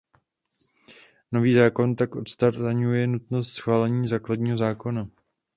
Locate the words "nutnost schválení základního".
3.07-4.57